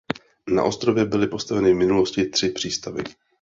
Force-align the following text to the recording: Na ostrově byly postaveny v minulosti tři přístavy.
Na 0.47 0.63
ostrově 0.63 1.05
byly 1.05 1.27
postaveny 1.27 1.73
v 1.73 1.77
minulosti 1.77 2.29
tři 2.29 2.49
přístavy. 2.49 3.03